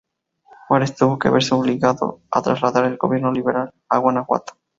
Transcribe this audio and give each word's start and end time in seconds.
Juárez 0.67 0.95
tuvo 0.95 1.19
que 1.19 1.29
verse 1.29 1.53
obligado 1.53 2.21
a 2.31 2.41
trasladar 2.41 2.85
el 2.85 2.97
"gobierno 2.97 3.31
liberal" 3.31 3.71
a 3.87 3.99
Guanajuato. 3.99 4.57